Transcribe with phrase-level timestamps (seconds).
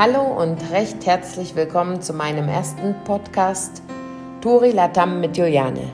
[0.00, 3.82] Hallo und recht herzlich willkommen zu meinem ersten Podcast
[4.40, 5.92] Turi Latam mit Juliane.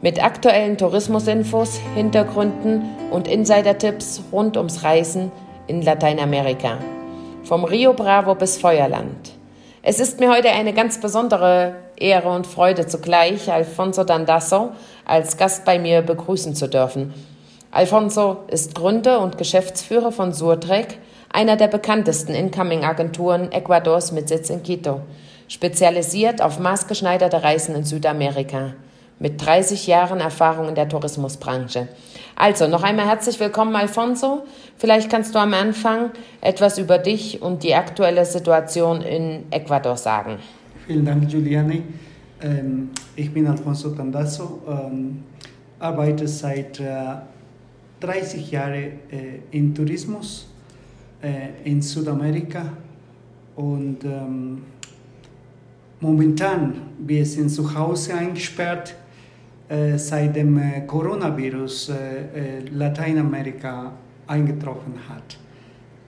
[0.00, 5.30] Mit aktuellen Tourismusinfos, Hintergründen und Insider-Tipps rund ums Reisen
[5.66, 6.78] in Lateinamerika.
[7.42, 9.32] Vom Rio Bravo bis Feuerland.
[9.82, 14.70] Es ist mir heute eine ganz besondere Ehre und Freude zugleich, Alfonso Dandasso
[15.04, 17.12] als Gast bei mir begrüßen zu dürfen.
[17.70, 20.98] Alfonso ist Gründer und Geschäftsführer von Surtrek,
[21.34, 25.00] einer der bekanntesten Incoming-Agenturen Ecuadors mit Sitz in Quito,
[25.48, 28.74] spezialisiert auf maßgeschneiderte Reisen in Südamerika,
[29.18, 31.88] mit 30 Jahren Erfahrung in der Tourismusbranche.
[32.36, 34.44] Also, noch einmal herzlich willkommen, Alfonso.
[34.78, 40.38] Vielleicht kannst du am Anfang etwas über dich und die aktuelle Situation in Ecuador sagen.
[40.86, 41.82] Vielen Dank, Juliane.
[42.42, 45.24] Ähm, ich bin Alfonso Tandazo, ähm,
[45.80, 46.80] arbeite seit
[47.98, 48.84] 30 äh, Jahren
[49.50, 50.53] im Tourismus
[51.24, 52.62] äh, in Südamerika
[53.56, 54.62] und ähm,
[56.00, 58.94] momentan wir sind zu Hause eingesperrt
[59.68, 63.92] äh, seit dem äh, Coronavirus äh, äh, Lateinamerika
[64.26, 65.38] eingetroffen hat.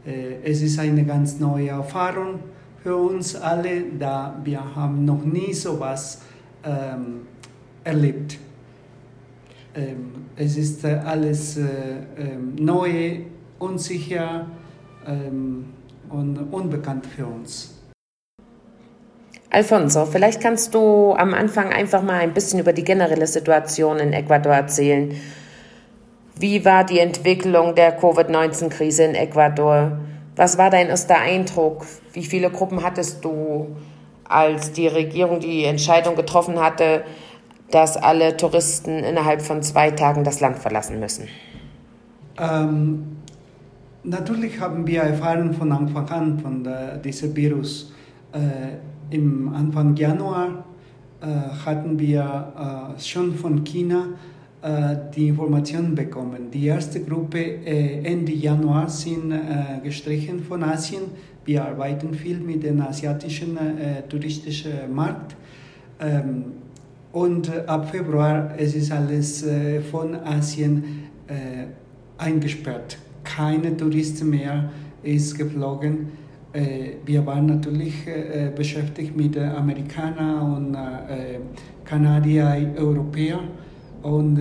[0.07, 2.41] Äh, es ist eine ganz neue Erfahrung
[2.83, 6.21] für uns alle, da wir haben noch nie sowas
[6.63, 7.23] ähm,
[7.83, 8.39] erlebt.
[9.75, 13.21] Ähm, es ist alles ähm, neu,
[13.59, 14.47] unsicher,
[15.07, 15.67] ähm,
[16.09, 17.75] und unbekannt für uns.
[19.51, 24.13] Alfonso, vielleicht kannst du am Anfang einfach mal ein bisschen über die generelle Situation in
[24.13, 25.15] Ecuador erzählen.
[26.39, 29.99] Wie war die Entwicklung der Covid-19-Krise in Ecuador?
[30.35, 31.87] Was war dein erster Eindruck?
[32.13, 33.75] Wie viele Gruppen hattest du,
[34.25, 37.05] als die Regierung die Entscheidung getroffen hatte,
[37.71, 41.29] dass alle Touristen innerhalb von zwei Tagen das Land verlassen müssen?
[42.39, 43.17] Ähm,
[44.09, 47.93] Natürlich haben wir erfahren von Anfang an von der, diesem Virus.
[48.33, 48.77] Äh,
[49.13, 50.65] Im Anfang Januar
[51.21, 54.11] äh, hatten wir äh, schon von China
[54.63, 56.53] äh, die Informationen bekommen.
[56.53, 61.03] Die erste Gruppe äh, Ende Januar sind äh, gestrichen von Asien.
[61.45, 63.59] Wir arbeiten viel mit dem asiatischen
[64.09, 65.35] touristischen Markt.
[65.99, 66.45] Ähm,
[67.11, 69.45] und ab Februar es ist alles
[69.91, 71.05] von Asien
[72.19, 74.71] eingesperrt keine Touristen mehr
[75.03, 76.09] ist geflogen.
[76.57, 81.41] Äh, wir waren natürlich äh, beschäftigt mit Amerikanern und äh,
[81.85, 83.41] Kanadier, Europäer
[84.03, 84.41] und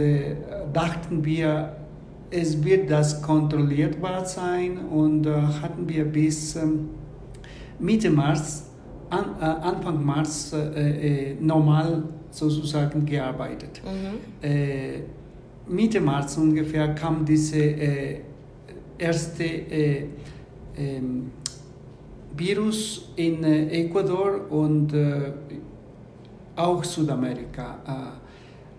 [0.73, 1.75] dachten wir,
[2.31, 6.89] es wird das kontrollierbar sein und hatten wir bis ähm,
[7.77, 8.69] Mitte März,
[9.09, 10.55] Anfang März
[11.39, 13.81] normal sozusagen gearbeitet.
[13.83, 15.73] Mhm.
[15.73, 17.75] Mitte März ungefähr kam diese
[18.97, 20.03] erste äh,
[20.77, 21.01] äh,
[22.35, 25.31] Virus in äh, Ecuador und äh,
[26.55, 28.13] auch Südamerika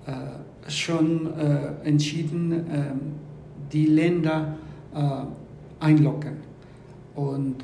[0.07, 1.33] äh, äh, schon
[1.85, 3.01] entschieden, ähm,
[3.73, 4.57] die Länder
[5.79, 6.39] einlocken.
[7.15, 7.63] Und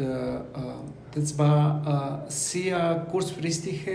[1.15, 3.89] das war sehr kurzfristig.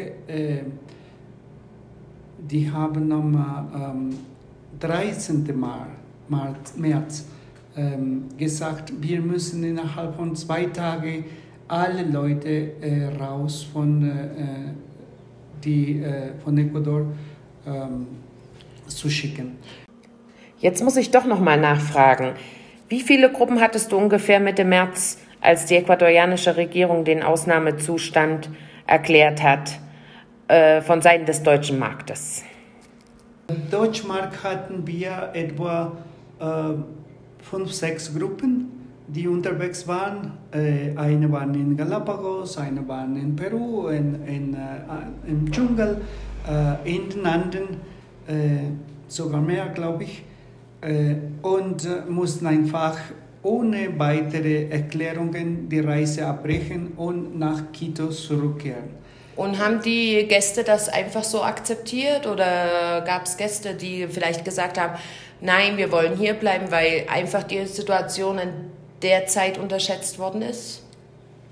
[2.37, 4.09] die haben am
[4.79, 5.45] 13.
[6.77, 7.36] März ähm,
[8.37, 11.25] gesagt, wir müssen innerhalb von zwei Tagen
[11.67, 12.49] alle Leute
[12.81, 14.73] äh, raus von, äh,
[15.63, 17.05] die, äh, von Ecuador
[17.65, 18.07] ähm,
[18.87, 19.57] zu schicken.
[20.59, 22.33] Jetzt muss ich doch noch mal nachfragen.
[22.89, 28.49] Wie viele Gruppen hattest du ungefähr Mitte März, als die ecuadorianische Regierung den Ausnahmezustand
[28.87, 29.79] erklärt hat,
[30.47, 32.43] äh, von Seiten des deutschen Marktes?
[33.49, 35.97] Im Deutschmarkt hatten wir etwa
[36.39, 36.43] äh,
[37.49, 38.67] fünf, sechs Gruppen,
[39.07, 40.33] die unterwegs waren.
[40.51, 46.01] Äh, eine waren in Galapagos, eine waren in Peru, in, in, äh, im Dschungel,
[46.47, 47.67] äh, in den Anden,
[48.27, 48.71] äh,
[49.07, 50.23] sogar mehr, glaube ich,
[50.81, 52.97] äh, und äh, mussten einfach
[53.43, 59.06] ohne weitere Erklärungen die Reise abbrechen und nach Quito zurückkehren.
[59.37, 64.79] Und haben die Gäste das einfach so akzeptiert oder gab es Gäste, die vielleicht gesagt
[64.79, 64.93] haben,
[65.41, 68.49] nein, wir wollen hier bleiben, weil einfach die Situation in
[69.03, 70.83] der Zeit unterschätzt worden ist?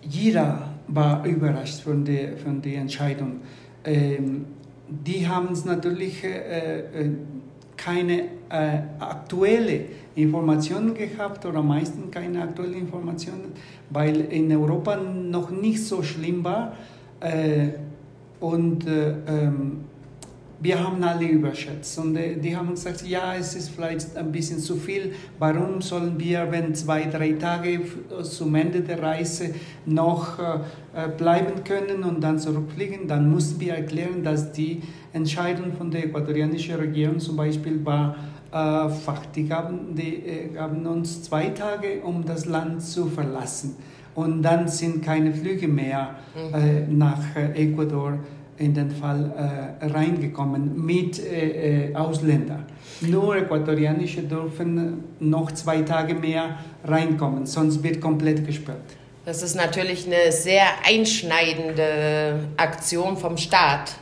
[0.02, 3.42] Jeder war überrascht von der, von der Entscheidung.
[3.84, 4.46] Ähm,
[4.88, 7.10] die haben natürlich äh, äh,
[7.78, 9.82] keine äh, aktuelle
[10.16, 13.54] Informationen gehabt oder meistens keine aktuellen Informationen,
[13.90, 16.74] weil in Europa noch nicht so schlimm war
[18.40, 19.86] und äh, ähm,
[20.60, 24.60] wir haben alle überschätzt und äh, die haben gesagt, ja, es ist vielleicht ein bisschen
[24.60, 25.14] zu viel.
[25.38, 27.82] Warum sollen wir, wenn zwei, drei Tage
[28.24, 29.54] zum Ende der Reise
[29.86, 33.08] noch äh, bleiben können und dann zurückfliegen?
[33.08, 34.82] Dann mussten wir erklären, dass die
[35.14, 38.16] Entscheidung von der äquatorianischen Regierung zum Beispiel war,
[38.52, 38.90] äh,
[39.36, 43.76] die gaben, die äh, gaben uns zwei Tage, um das Land zu verlassen.
[44.16, 46.56] Und dann sind keine Flüge mehr mhm.
[46.56, 48.18] äh, nach äh, Ecuador
[48.58, 52.66] in den Fall äh, reingekommen mit äh, äh, Ausländern.
[53.02, 58.78] Nur Äquatorianische dürfen noch zwei Tage mehr reinkommen, sonst wird komplett gesperrt.
[59.26, 63.96] Das ist natürlich eine sehr einschneidende Aktion vom Staat.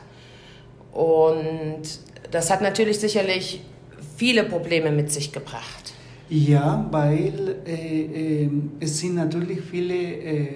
[0.92, 1.81] Und
[2.30, 3.62] das hat natürlich sicherlich
[4.18, 5.93] viele Probleme mit sich gebracht.
[6.34, 8.50] Ja, weil äh, äh,
[8.80, 10.48] es sind natürlich viele äh,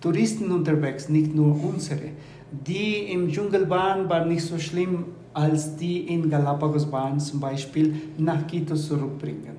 [0.00, 2.12] Touristen unterwegs, nicht nur unsere.
[2.50, 5.04] Die im Dschungel waren, war nicht so schlimm,
[5.34, 9.58] als die in Galapagos waren, zum Beispiel nach Quito zurückbringen.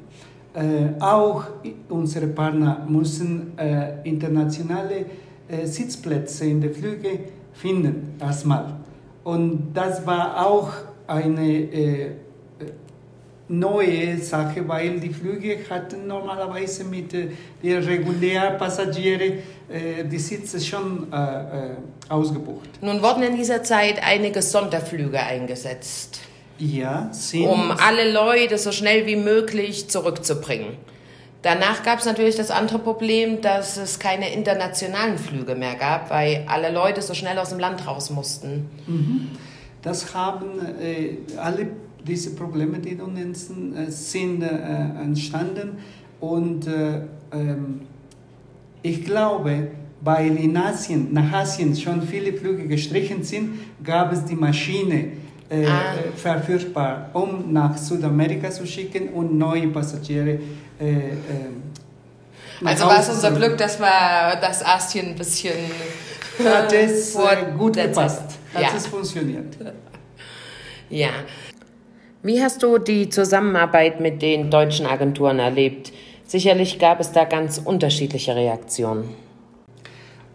[0.56, 1.44] Äh, auch
[1.90, 5.06] unsere Partner müssen äh, internationale
[5.48, 7.20] äh, Sitzplätze in den Flügen
[7.54, 8.74] finden, erstmal.
[9.24, 10.72] Und das war auch
[11.06, 12.18] eine
[13.50, 17.30] neue Sache, weil die Flüge hatten normalerweise mit äh,
[17.62, 21.76] den regulären Passagieren äh, die Sitze schon äh, äh,
[22.08, 22.70] ausgebucht.
[22.82, 26.22] Nun wurden in dieser Zeit einige Sonderflüge eingesetzt.
[26.60, 30.78] Ja, sind um alle Leute so schnell wie möglich zurückzubringen.
[31.42, 36.46] Danach gab es natürlich das andere Problem, dass es keine internationalen Flüge mehr gab, weil
[36.50, 38.70] alle Leute so schnell aus dem Land raus mussten.
[38.88, 39.30] Mhm.
[39.82, 41.68] Das haben äh, alle
[42.06, 44.48] diese Probleme, die du nennst, äh, sind äh,
[45.04, 45.78] entstanden
[46.20, 47.02] und äh,
[47.32, 47.82] ähm,
[48.82, 54.36] ich glaube, weil in Asien, nach Asien schon viele Flüge gestrichen sind, gab es die
[54.36, 55.12] Maschine
[55.50, 55.96] äh, ah.
[56.16, 60.40] verfügbar, um nach Südamerika zu schicken und neue Passagiere
[60.80, 61.14] äh, äh,
[62.64, 65.54] also war es unser Glück, dass, wir, dass Asien ein bisschen
[66.44, 67.18] hat es
[67.58, 68.70] gut gepasst, hat ja.
[68.76, 69.58] es funktioniert.
[70.90, 71.10] Ja.
[72.22, 75.94] Wie hast du die Zusammenarbeit mit den deutschen Agenturen erlebt?
[76.26, 79.06] Sicherlich gab es da ganz unterschiedliche Reaktionen.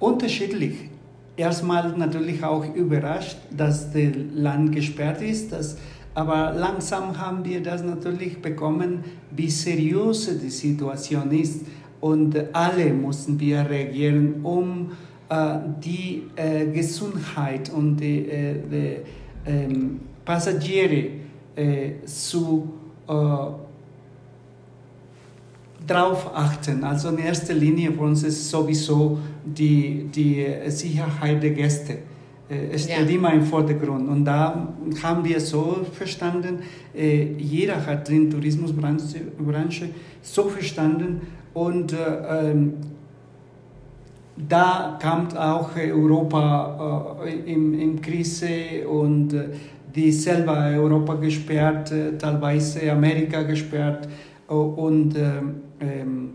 [0.01, 0.89] Unterschiedlich.
[1.37, 5.53] Erstmal natürlich auch überrascht, dass das Land gesperrt ist.
[5.53, 5.77] Dass,
[6.15, 11.67] aber langsam haben wir das natürlich bekommen, wie seriös die Situation ist.
[12.01, 14.93] Und alle mussten wir reagieren, um
[15.29, 18.97] äh, die äh, Gesundheit und die, äh, die
[19.51, 21.24] ähm, Passagiere
[21.57, 22.69] äh, zu
[23.09, 23.13] äh,
[25.87, 26.85] drauf achten.
[26.85, 31.99] Also in erster Linie für uns ist sowieso die, die Sicherheit der Gäste.
[32.49, 33.15] Äh, es steht ja.
[33.15, 34.09] immer im Vordergrund.
[34.09, 36.61] Und da haben wir so verstanden,
[36.95, 39.91] äh, jeder hat die Tourismusbranche
[40.23, 41.21] so verstanden
[41.53, 42.75] und äh, ähm,
[44.37, 49.33] da kam auch Europa äh, in, in Krise und
[49.95, 54.09] die selber Europa gesperrt, äh, teilweise Amerika gesperrt
[54.49, 56.31] äh, und ähm, ähm,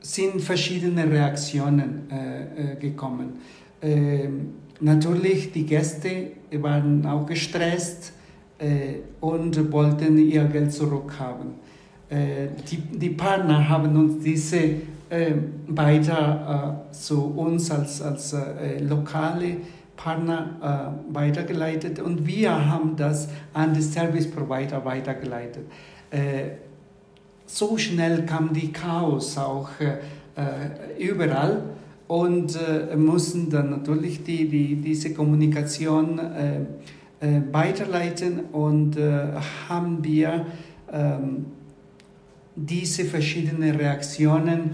[0.00, 3.34] sind verschiedene Reaktionen äh, gekommen.
[3.80, 8.12] Ähm, natürlich, die Gäste waren auch gestresst
[9.20, 11.54] und wollten ihr Geld zurückhaben.
[12.08, 14.74] die, die Partner haben uns diese
[15.66, 18.36] weiter zu uns als, als
[18.78, 19.56] lokale
[19.96, 25.64] Partner äh, weitergeleitet und wir haben das an die Service Provider weitergeleitet.
[26.10, 26.50] Äh,
[27.46, 29.98] so schnell kam die Chaos auch äh,
[30.40, 31.62] äh überall
[32.08, 36.60] und äh, mussten dann natürlich die, die, diese Kommunikation äh,
[37.52, 38.96] weiterleiten und
[39.68, 40.44] haben wir
[40.92, 41.46] ähm,
[42.56, 44.72] diese verschiedenen Reaktionen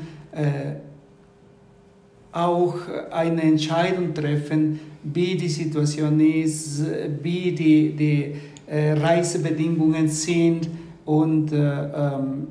[2.33, 2.77] auch
[3.11, 6.83] eine Entscheidung treffen, wie die Situation ist,
[7.23, 8.35] wie die, die
[8.67, 10.69] äh, Reisebedingungen sind
[11.05, 12.49] und äh, ähm,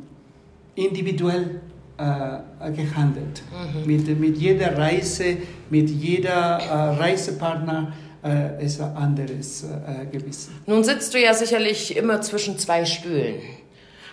[0.75, 1.61] individuell
[1.97, 3.41] äh, gehandelt.
[3.51, 3.85] Mhm.
[3.85, 5.37] Mit, mit jeder Reise,
[5.69, 10.53] mit jeder äh, Reisepartner äh, ist ein anderes äh, Gewissen.
[10.65, 13.35] Nun sitzt du ja sicherlich immer zwischen zwei Stühlen.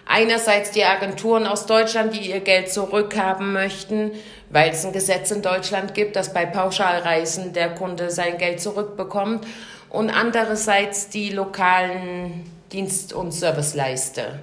[0.06, 4.10] Einerseits die Agenturen aus Deutschland, die ihr Geld zurückhaben möchten,
[4.50, 9.46] weil es ein Gesetz in Deutschland gibt, dass bei Pauschalreisen der Kunde sein Geld zurückbekommt.
[9.90, 14.40] Und andererseits die lokalen Dienst- und Serviceleister.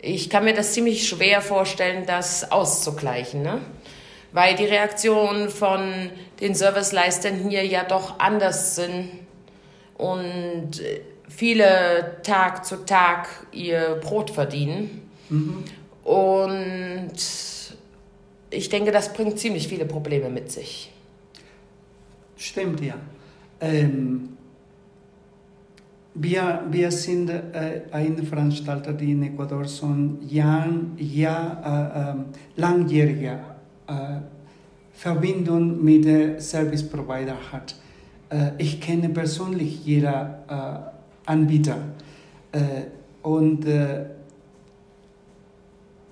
[0.00, 3.60] Ich kann mir das ziemlich schwer vorstellen, das auszugleichen, ne?
[4.32, 9.10] weil die Reaktionen von den Serviceleistern hier ja doch anders sind
[9.96, 10.82] und
[11.28, 15.08] viele Tag zu Tag ihr Brot verdienen.
[15.28, 15.64] Mhm.
[16.02, 17.12] Und
[18.54, 20.90] ich denke, das bringt ziemlich viele Probleme mit sich.
[22.36, 22.94] Stimmt, ja.
[23.60, 24.30] Ähm,
[26.14, 32.24] wir, wir sind äh, ein Veranstalter, die in Ecuador schon Jahr, Jahr, äh, äh,
[32.60, 33.40] langjährige
[33.86, 34.20] äh,
[34.92, 37.74] Verbindung mit dem Service Provider hat.
[38.30, 40.92] Äh, ich kenne persönlich jeder
[41.26, 41.78] äh, Anbieter
[43.22, 43.66] und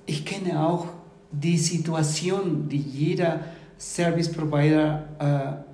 [0.07, 0.89] ich kenne auch
[1.33, 3.41] die Situation, die jeder
[3.79, 5.65] Service Provider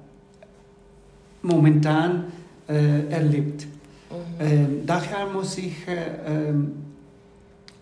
[1.43, 2.25] momentan
[2.67, 3.67] erlebt.
[4.11, 4.17] Mhm.
[4.41, 6.73] Ähm, daher muss ich äh, ähm,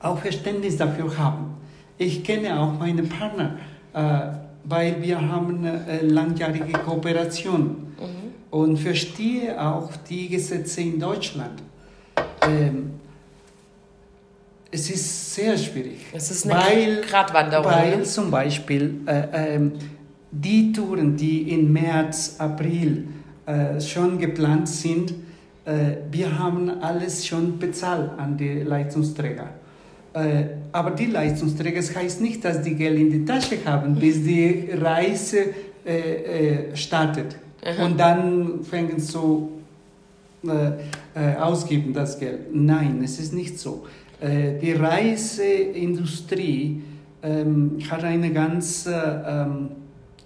[0.01, 1.55] auch Verständnis dafür haben.
[1.99, 3.59] Ich kenne auch meine Partner,
[3.93, 7.63] äh, weil wir haben eine langjährige Kooperation
[7.99, 8.33] mhm.
[8.51, 11.63] und verstehe auch die Gesetze in Deutschland.
[12.43, 12.91] Ähm,
[14.71, 16.07] es ist sehr schwierig.
[16.13, 17.67] Es ist eine weil, Gratwanderung.
[17.67, 19.71] Weil zum Beispiel äh, äh,
[20.31, 23.07] die Touren, die im März, April
[23.47, 25.15] äh, schon geplant sind,
[25.65, 29.51] äh, wir haben alles schon bezahlt an die Leistungsträger.
[30.13, 34.23] Äh, aber die Leistungsträger, das heißt nicht, dass die Geld in die Tasche haben, bis
[34.25, 35.47] die Reise
[35.85, 37.37] äh, startet.
[37.65, 37.85] Aha.
[37.85, 39.53] Und dann fangen so
[40.47, 42.55] äh, ausgeben das Geld.
[42.55, 43.87] Nein, es ist nicht so.
[44.21, 46.83] Äh, die Reiseindustrie
[47.23, 49.71] ähm, hat ein ganz äh, ähm,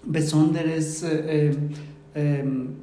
[0.03, 1.03] besonderes
[2.15, 2.77] ähm,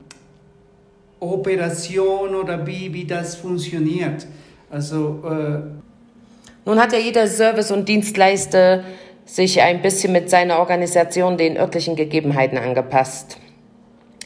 [1.21, 4.27] Operation oder wie, wie das funktioniert.
[4.71, 5.61] Also, äh
[6.65, 8.85] Nun hat ja jeder Service- und Dienstleister
[9.25, 13.39] sich ein bisschen mit seiner Organisation den örtlichen Gegebenheiten angepasst.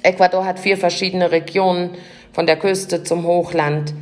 [0.02, 1.90] Ecuador hat vier verschiedene Regionen,
[2.32, 3.94] von der Küste zum Hochland,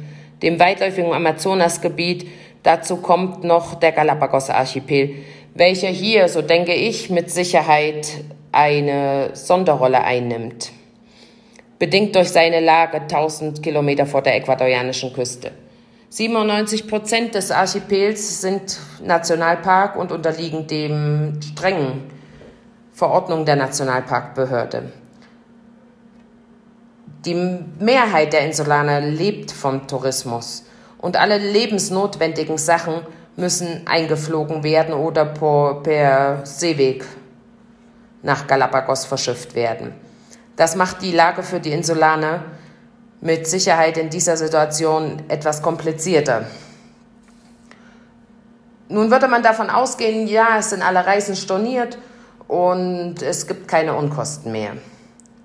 [0.42, 2.26] dem weitläufigen Amazonasgebiet.
[2.62, 5.14] Dazu kommt noch der Galapagos-Archipel,
[5.54, 8.06] welcher hier, so denke ich, mit Sicherheit
[8.52, 10.72] eine Sonderrolle einnimmt
[11.80, 15.50] bedingt durch seine Lage 1000 Kilometer vor der ecuadorianischen Küste.
[16.10, 22.10] 97 Prozent des Archipels sind Nationalpark und unterliegen dem strengen
[22.92, 24.92] Verordnung der Nationalparkbehörde.
[27.24, 30.64] Die Mehrheit der Insulaner lebt vom Tourismus
[31.00, 32.94] und alle lebensnotwendigen Sachen
[33.36, 37.04] müssen eingeflogen werden oder per Seeweg
[38.22, 39.94] nach Galapagos verschifft werden.
[40.56, 42.44] Das macht die Lage für die Insulaner
[43.22, 46.44] mit Sicherheit in dieser Situation etwas komplizierter.
[48.88, 51.96] Nun würde man davon ausgehen, ja, es sind alle Reisen storniert
[52.48, 54.72] und es gibt keine Unkosten mehr.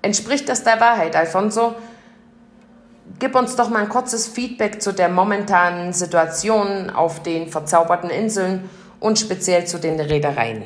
[0.02, 1.74] Entspricht das der Wahrheit, Alfonso?
[3.18, 8.68] Gib uns doch mal ein kurzes Feedback zu der momentanen Situation auf den verzauberten Inseln
[9.00, 10.64] und speziell zu den Reedereien.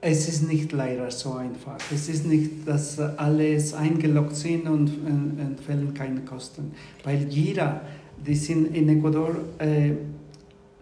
[0.00, 1.78] Es ist nicht leider so einfach.
[1.92, 4.92] Es ist nicht, dass alles eingeloggt sind und
[5.40, 6.72] entfällen keine Kosten.
[7.02, 7.80] Weil jeder,
[8.24, 9.92] die sind in Ecuador, äh,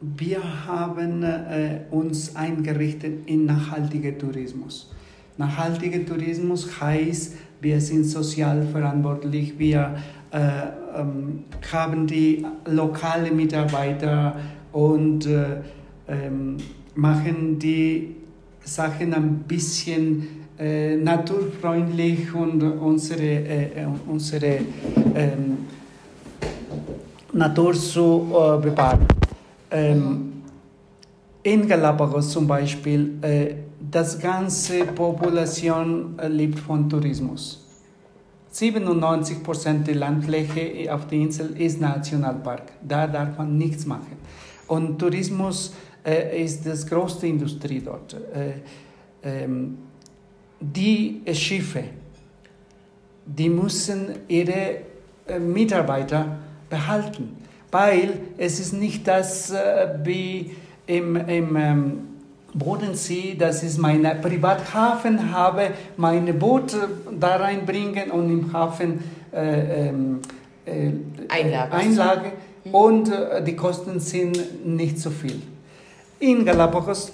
[0.01, 4.91] wir haben äh, uns eingerichtet in nachhaltigen Tourismus.
[5.39, 9.97] Nachhaltiger Tourismus heißt, wir sind sozial verantwortlich, wir
[10.31, 10.39] äh,
[11.01, 14.37] ähm, haben die lokalen Mitarbeiter
[14.73, 15.59] und äh,
[16.09, 16.57] ähm,
[16.95, 18.17] machen die
[18.65, 24.61] Sachen ein bisschen äh, naturfreundlich und unsere, äh, äh unsere
[25.15, 25.59] ähm,
[27.33, 29.07] Natur zu äh, bewahren.
[29.71, 30.33] Ähm,
[31.43, 33.19] in Galapagos zum Beispiel,
[33.91, 37.63] das ganze Population lebt von Tourismus.
[38.51, 42.73] 97 Prozent der Landfläche auf der Insel ist Nationalpark.
[42.83, 44.17] Da darf man nichts machen.
[44.67, 45.75] Und Tourismus
[46.05, 48.15] äh, ist das größte Industrie dort.
[48.15, 48.63] Äh,
[49.23, 49.79] ähm,
[50.59, 51.85] die Schiffe,
[53.27, 54.79] die müssen ihre
[55.27, 56.39] äh, Mitarbeiter
[56.71, 57.37] behalten,
[57.71, 60.53] weil es ist nicht das äh, wie
[60.87, 61.99] im, im ähm,
[62.59, 70.21] Bodensee, dass ich meinen Privathafen habe, meine Boote da reinbringen und im Hafen äh, ähm,
[70.65, 70.91] äh,
[71.29, 72.33] Einlage, Einlage
[72.65, 72.75] mhm.
[72.75, 75.41] und äh, die Kosten sind nicht so viel.
[76.19, 77.13] In Galapagos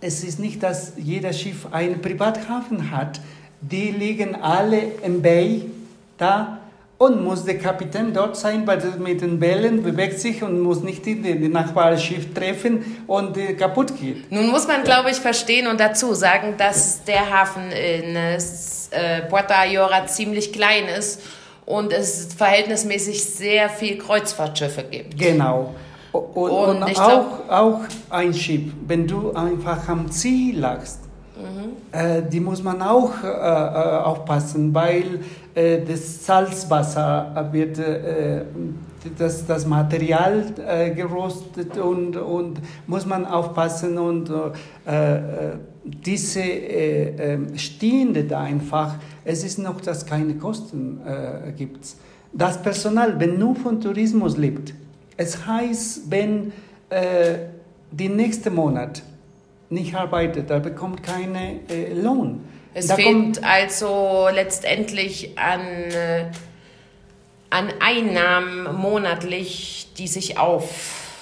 [0.00, 3.20] es ist nicht, dass jeder Schiff einen Privathafen hat.
[3.60, 5.70] Die liegen alle im Bay
[6.16, 6.59] da
[7.00, 10.82] und muss der Kapitän dort sein, weil er mit den Bällen bewegt sich und muss
[10.82, 14.30] nicht die, die Nachbarschiff treffen und äh, kaputt geht.
[14.30, 18.38] Nun muss man, glaube ich, verstehen und dazu sagen, dass der Hafen in äh,
[19.30, 21.22] Puerto Ayora ziemlich klein ist
[21.64, 25.18] und es verhältnismäßig sehr viel Kreuzfahrtschiffe gibt.
[25.18, 25.74] Genau.
[26.12, 27.80] Und, und, und auch, auch
[28.10, 30.98] ein Schiff, wenn du einfach am Ziel lagst,
[31.36, 31.76] mhm.
[31.92, 35.20] äh, die muss man auch äh, äh aufpassen, weil
[35.54, 38.42] äh, das Salzwasser wird, äh,
[39.18, 44.30] das, das Material äh, gerostet und, und muss man aufpassen und
[45.82, 51.00] diese ähm, Stehende da einfach, es ist noch, dass keine Kosten
[51.56, 51.94] gibt.
[52.32, 54.74] Das Personal, wenn nur von Tourismus lebt,
[55.16, 56.52] es heißt, wenn
[56.88, 57.50] äh,
[57.90, 59.02] die nächste Monat
[59.70, 62.44] nicht arbeitet, er bekommt keinen äh, Lohn.
[62.74, 66.26] Es da fehlt also letztendlich an, äh,
[67.50, 71.14] an Einnahmen monatlich, die sich auf,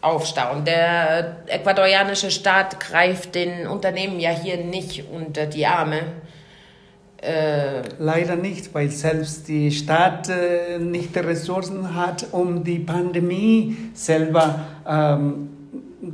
[0.00, 0.64] aufstauen.
[0.64, 6.00] Der ecuadorianische Staat greift den Unternehmen ja hier nicht unter die Arme.
[7.22, 13.76] Äh, Leider nicht, weil selbst die Stadt äh, nicht die Ressourcen hat, um die Pandemie
[13.94, 15.50] selber ähm,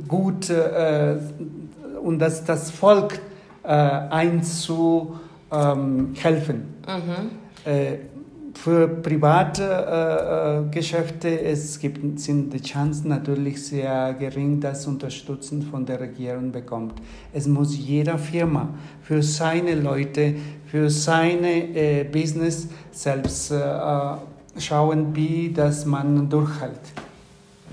[0.07, 1.15] gut äh,
[2.07, 3.19] und das, das Volk
[3.63, 5.15] äh, einzuhelfen.
[6.87, 7.69] Mhm.
[7.69, 7.97] Äh,
[8.53, 15.61] für private äh, äh, Geschäfte es gibt, sind die Chancen natürlich sehr gering, dass Unterstützung
[15.61, 16.93] von der Regierung bekommt.
[17.33, 18.69] Es muss jeder Firma
[19.03, 20.35] für seine Leute,
[20.65, 23.57] für seine äh, Business selbst äh,
[24.57, 26.79] schauen, wie das man durchhält.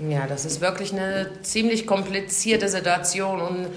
[0.07, 3.67] Ja, das ist wirklich eine ziemlich komplizierte Situation und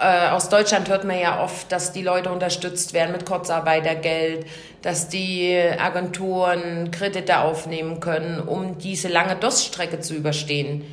[0.00, 4.46] äh, aus Deutschland hört man ja oft, dass die Leute unterstützt werden mit Kurzarbeitergeld,
[4.82, 10.84] dass die Agenturen Kredite aufnehmen können, um diese lange Durststrecke zu überstehen.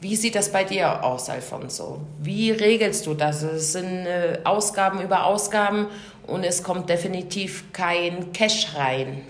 [0.00, 2.00] Wie sieht das bei dir aus, Alfonso?
[2.20, 3.42] Wie regelst du das?
[3.42, 5.86] Es sind äh, Ausgaben über Ausgaben
[6.26, 9.22] und es kommt definitiv kein Cash rein,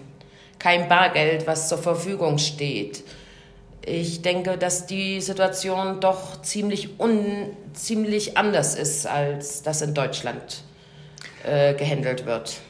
[0.59, 3.05] kein Bargeld, was zur Verfügung steht
[3.89, 10.63] ich denke, dass die Situation doch ziemlich, un, ziemlich anders ist, als das in Deutschland
[11.45, 12.61] äh, gehandelt wird.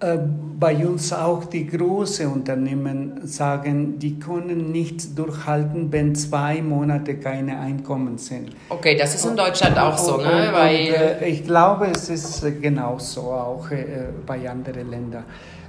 [0.00, 0.18] Äh,
[0.58, 7.58] bei uns auch die großen Unternehmen sagen, die können nicht durchhalten, wenn zwei Monate keine
[7.58, 8.50] Einkommen sind.
[8.70, 10.48] Okay, das ist in Deutschland auch so, und, ne?
[10.48, 13.84] Und, Weil und, äh, ich glaube, es ist genauso auch äh,
[14.24, 15.24] bei anderen Ländern.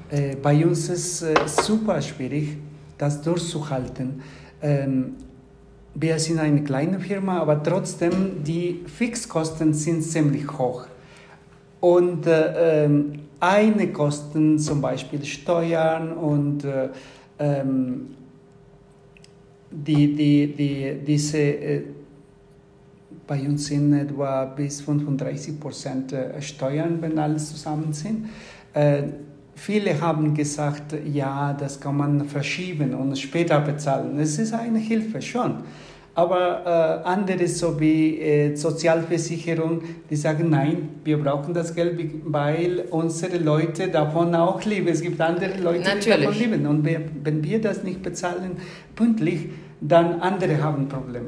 [0.10, 2.58] Äh, bei uns ist es super schwierig,
[2.98, 4.22] das durchzuhalten
[4.62, 5.16] ähm,
[5.94, 10.86] wir sind eine kleine Firma, aber trotzdem die Fixkosten sind ziemlich hoch.
[11.80, 16.90] Und äh, ähm, eine Kosten, zum Beispiel Steuern und äh,
[17.40, 18.16] ähm,
[19.72, 21.82] die, die, die, diese, äh,
[23.26, 28.30] bei uns sind etwa bis 35 Prozent äh, Steuern, wenn alles zusammen sind.
[29.64, 34.20] Viele haben gesagt, ja, das kann man verschieben und später bezahlen.
[34.20, 35.58] Es ist eine Hilfe schon.
[36.16, 42.86] Aber äh, andere, so wie äh, Sozialversicherung, die sagen, nein, wir brauchen das Geld, weil
[42.90, 44.88] unsere Leute davon auch leben.
[44.88, 46.06] Es gibt andere Leute, Natürlich.
[46.06, 46.66] die davon leben.
[46.66, 48.58] Und wir, wenn wir das nicht bezahlen
[48.96, 51.28] pünktlich, dann andere haben Probleme.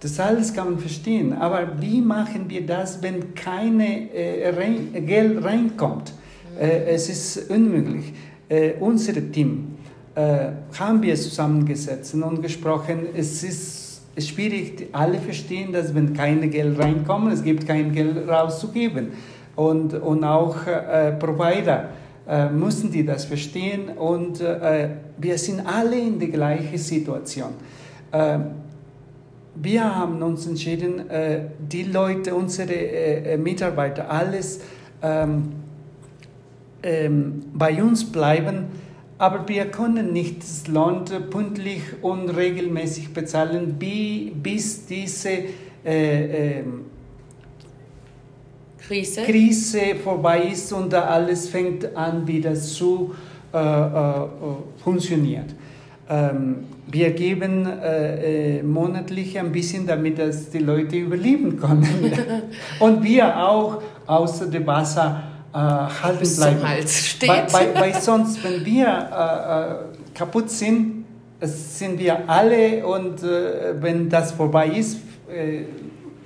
[0.00, 1.34] Das alles kann man verstehen.
[1.34, 6.14] Aber wie machen wir das, wenn keine äh, rein, Geld reinkommt?
[6.58, 8.12] Äh, es ist unmöglich.
[8.48, 9.76] Äh, unser Team
[10.14, 16.78] äh, haben wir zusammengesetzt und gesprochen, es ist schwierig, alle verstehen, dass wenn keine Geld
[16.78, 19.12] reinkommen, es gibt kein Geld rauszugeben.
[19.54, 21.90] Und, und auch äh, Provider
[22.28, 27.50] äh, müssen die das verstehen und äh, wir sind alle in der gleichen Situation.
[29.54, 31.02] Wir haben uns entschieden,
[31.58, 34.60] die Leute, unsere Mitarbeiter, alles
[35.02, 35.57] ähm,
[36.82, 38.66] ähm, bei uns bleiben,
[39.18, 45.30] aber wir können nicht das Land pünktlich und regelmäßig bezahlen, wie, bis diese
[45.84, 46.64] äh, äh,
[48.86, 49.22] Krise?
[49.22, 53.14] Krise vorbei ist und alles fängt an wieder zu
[53.52, 54.26] äh, äh
[54.82, 55.46] funktionieren.
[56.08, 56.56] Ähm,
[56.90, 62.12] wir geben äh, äh, monatlich ein bisschen, damit dass die Leute überleben können.
[62.80, 65.27] und wir auch außer dem Wasser äh,
[65.58, 66.62] halten Bis bleiben.
[66.62, 71.04] Weil, weil, weil sonst, wenn wir äh, äh, kaputt sind,
[71.40, 74.98] sind wir alle und äh, wenn das vorbei ist,
[75.32, 75.62] äh,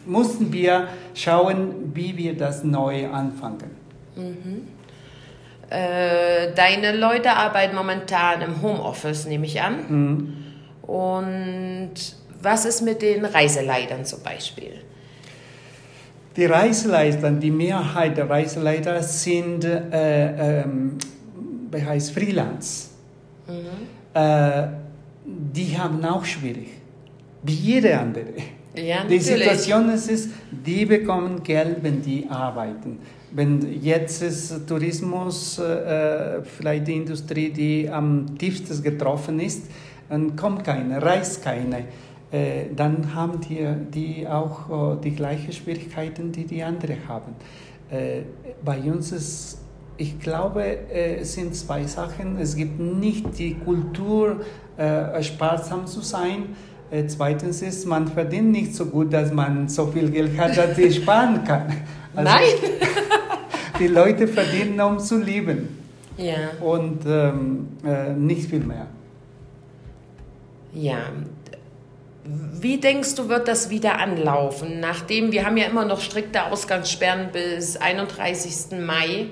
[0.06, 3.70] mussten wir schauen, wie wir das neu anfangen.
[4.16, 4.68] Mhm.
[5.70, 9.76] Äh, deine Leute arbeiten momentan im Homeoffice, nehme ich an.
[9.88, 10.36] Mhm.
[10.82, 11.94] Und
[12.42, 14.82] was ist mit den Reiseleitern zum Beispiel?
[16.36, 20.98] Die Reiseleiter, die Mehrheit der Reiseleiter sind äh, ähm,
[21.72, 22.88] heißt Freelance.
[23.46, 23.54] Mhm.
[24.14, 24.68] Äh,
[25.24, 26.68] die haben auch schwierig,
[27.42, 28.32] wie jede andere.
[28.74, 32.98] Ja, die Situation ist, es, die bekommen Geld, wenn die arbeiten.
[33.30, 39.64] Wenn jetzt ist Tourismus äh, vielleicht die Industrie, die am tiefsten getroffen ist,
[40.08, 41.84] dann kommt keine, reist keine.
[42.32, 47.34] Äh, dann haben die, die auch äh, die gleichen Schwierigkeiten, die die anderen haben.
[47.90, 48.22] Äh,
[48.64, 49.58] bei uns ist
[49.98, 52.38] ich glaube, es sind zwei Sachen.
[52.40, 54.40] Es gibt nicht die Kultur,
[55.20, 56.56] sparsam zu sein.
[57.06, 60.90] Zweitens ist, man verdient nicht so gut, dass man so viel Geld hat, dass sie
[60.90, 61.66] sparen kann.
[62.16, 62.42] Also Nein!
[63.78, 65.68] die Leute verdienen, um zu leben.
[66.16, 66.50] Ja.
[66.60, 68.86] Und ähm, äh, nicht viel mehr.
[70.74, 70.98] Ja.
[72.24, 74.78] Wie denkst du, wird das wieder anlaufen?
[74.78, 78.78] Nachdem wir haben ja immer noch strikte Ausgangssperren bis 31.
[78.78, 79.26] Mai.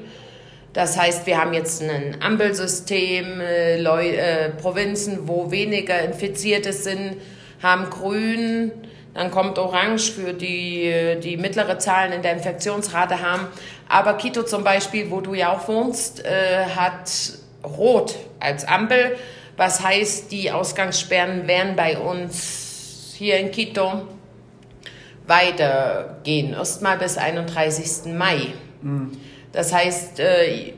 [0.73, 7.17] Das heißt, wir haben jetzt ein Ampelsystem, äh, äh, Provinzen, wo weniger Infizierte sind,
[7.63, 8.73] haben grün,
[9.15, 13.47] dann kommt orange für die, die mittlere Zahlen in der Infektionsrate haben.
[13.89, 17.11] Aber Quito zum Beispiel, wo du ja auch wohnst, äh, hat
[17.63, 19.17] rot als Ampel.
[19.57, 22.70] Was heißt, die Ausgangssperren werden bei uns
[23.21, 24.09] hier in Quito
[25.27, 26.55] weitergehen.
[26.55, 28.15] Erstmal bis 31.
[28.15, 28.47] Mai.
[28.81, 29.13] Mhm.
[29.53, 30.73] Das heißt, äh,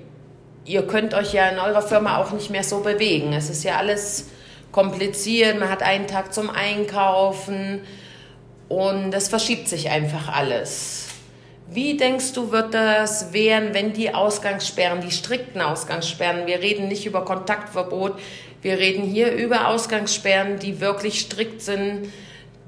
[0.64, 3.33] ihr könnt euch ja in eurer Firma auch nicht mehr so bewegen.
[3.33, 4.28] Es ist ja alles
[4.72, 7.83] kompliziert, man hat einen Tag zum Einkaufen
[8.68, 11.11] und es verschiebt sich einfach alles.
[11.70, 17.07] Wie denkst du, wird das werden, wenn die Ausgangssperren, die strikten Ausgangssperren, wir reden nicht
[17.07, 18.18] über Kontaktverbot,
[18.62, 22.09] wir reden hier über Ausgangssperren, die wirklich strikt sind,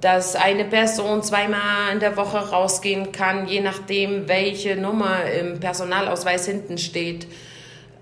[0.04, 6.44] dass eine Person zweimal in der Woche rausgehen kann, je nachdem, welche Nummer im Personalausweis
[6.44, 7.26] hinten steht.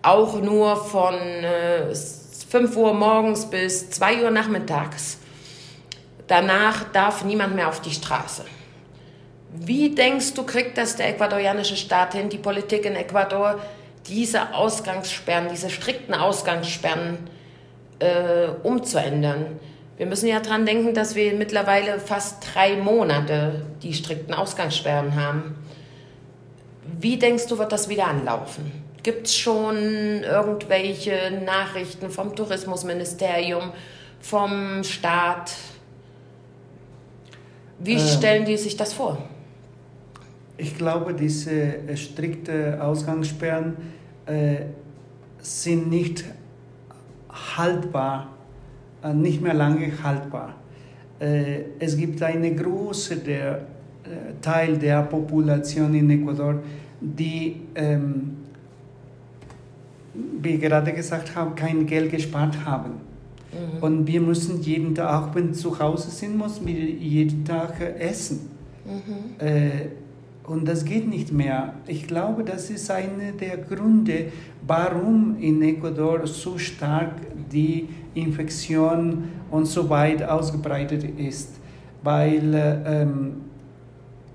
[0.02, 5.18] Auch nur von äh, 5 Uhr morgens bis 2 Uhr nachmittags.
[6.26, 8.46] Danach darf niemand mehr auf die Straße.
[9.52, 13.60] Wie denkst du, kriegt das der ecuadorianische Staat hin, die Politik in Ecuador,
[14.08, 17.18] diese Ausgangssperren, diese strikten Ausgangssperren
[18.00, 19.60] äh, umzuändern?
[19.98, 25.54] Wir müssen ja daran denken, dass wir mittlerweile fast drei Monate die strikten Ausgangssperren haben.
[26.98, 28.72] Wie denkst du, wird das wieder anlaufen?
[29.02, 29.76] Gibt es schon
[30.22, 33.72] irgendwelche Nachrichten vom Tourismusministerium,
[34.20, 35.52] vom Staat?
[37.78, 39.18] Wie ähm, stellen die sich das vor?
[40.56, 43.76] Ich glaube, diese äh, strikten Ausgangssperren
[44.26, 44.66] äh,
[45.38, 46.24] sind nicht
[47.56, 48.28] haltbar
[49.12, 50.54] nicht mehr lange haltbar.
[51.18, 53.54] Äh, es gibt einen großen äh,
[54.40, 56.60] Teil der Population in Ecuador,
[57.00, 58.36] die, ähm,
[60.40, 62.92] wie gerade gesagt habe, kein Geld gespart haben.
[63.52, 63.82] Mhm.
[63.82, 67.80] Und wir müssen jeden Tag, auch wenn wir zu Hause sind, müssen wir jeden Tag
[67.98, 68.50] essen.
[68.84, 69.46] Mhm.
[69.46, 69.70] Äh,
[70.44, 71.74] und das geht nicht mehr.
[71.86, 74.32] Ich glaube, das ist einer der Gründe,
[74.66, 77.14] warum in Ecuador so stark
[77.52, 81.50] die Infektion und so weit ausgebreitet ist.
[82.02, 83.36] Weil ähm,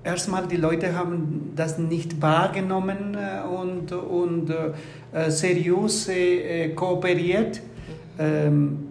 [0.02, 7.60] erstmal die Leute haben das nicht wahrgenommen äh, und, und äh, seriös äh, kooperiert.
[8.18, 8.88] Ähm,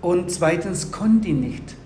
[0.00, 1.76] und zweitens konnten die nicht.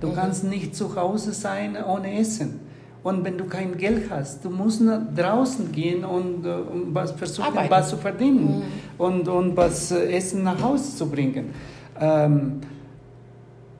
[0.00, 0.14] Du mhm.
[0.14, 2.67] kannst nicht zu Hause sein ohne Essen.
[3.08, 4.82] Und wenn du kein Geld hast, du musst
[5.16, 7.70] draußen gehen und, äh, und was versuchen, Arbeiten.
[7.70, 8.62] was zu verdienen mhm.
[8.98, 11.54] und, und was äh, Essen nach Hause zu bringen.
[11.98, 12.60] Ähm,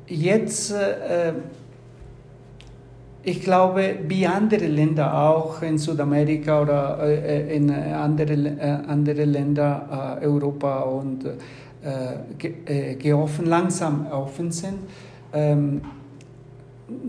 [0.07, 1.35] jetzt, äh,
[3.23, 10.19] ich glaube, wie andere Länder auch in Südamerika oder äh, in andere, äh, andere Länder,
[10.23, 11.27] äh, Europa und
[12.39, 14.79] ge, geoffen, langsam offen sind,
[15.35, 15.83] ähm,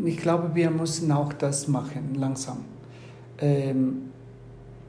[0.06, 2.66] ich glaube, wir müssen auch das machen, langsam.
[3.40, 4.10] Ähm,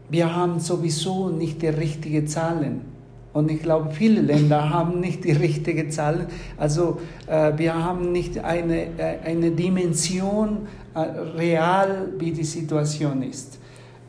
[0.08, 2.82] wir haben sowieso nicht die richtigen Zahlen.
[3.32, 6.26] Und ich glaube, viele Länder haben nicht die richtigen Zahlen.
[6.56, 13.58] Also äh, wir haben nicht eine, äh, eine Dimension äh, real, wie die Situation ist.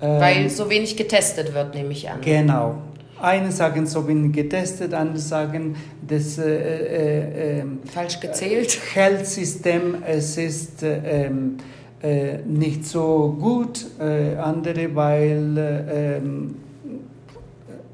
[0.01, 2.19] Ähm, Weil so wenig getestet wird, nehme ich an.
[2.21, 2.77] Genau,
[3.21, 5.75] eine sagen, so bin getestet, andere sagen,
[6.11, 8.77] das äh, äh, ähm, falsch gezählt.
[8.93, 11.57] Health-System, es ist ähm,
[12.03, 13.85] äh, nicht so gut.
[13.99, 16.55] Äh, andere, weil ähm,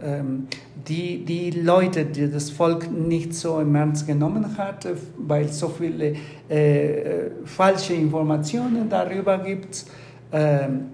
[0.02, 0.48] ähm,
[0.88, 6.16] die, die Leute, die das Volk nicht so im Ernst genommen hat, weil so viele
[6.50, 9.86] äh, falsche Informationen darüber gibt.
[10.32, 10.92] Ähm,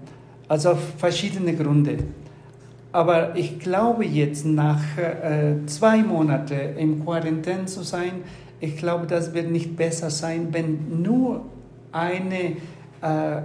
[0.48, 1.98] also verschiedene Gründe.
[2.94, 8.22] Aber ich glaube jetzt nach äh, zwei Monaten im Quarantäne zu sein,
[8.60, 11.42] ich glaube, das wird nicht besser sein, wenn nur
[11.90, 12.52] eine
[13.02, 13.42] äh,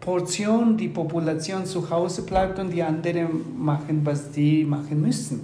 [0.00, 5.40] Portion die Population zu Hause bleibt und die anderen machen, was die machen müssen.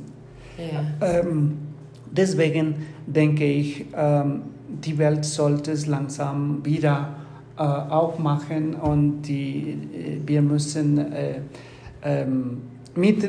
[0.58, 1.08] Ja.
[1.20, 1.56] Ähm,
[2.10, 2.74] deswegen
[3.06, 4.42] denke ich, ähm,
[4.84, 7.14] die Welt sollte es langsam wieder
[7.56, 11.40] äh, aufmachen und die, äh, wir müssen äh,
[12.04, 12.58] ähm,
[13.00, 13.28] mit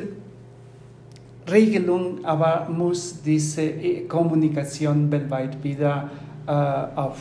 [1.50, 6.10] Regelung, aber muss diese äh, Kommunikation weltweit wieder
[6.48, 7.18] äh, auf.